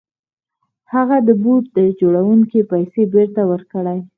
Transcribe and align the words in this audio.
هغه 0.93 1.17
د 1.27 1.29
بوټ 1.43 1.65
جوړوونکي 2.01 2.59
پيسې 2.71 3.03
بېرته 3.13 3.41
ورکړې. 3.51 3.99